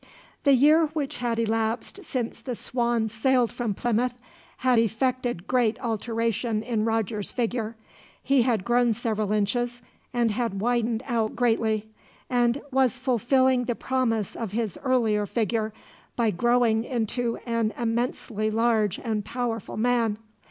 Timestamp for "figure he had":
7.31-8.65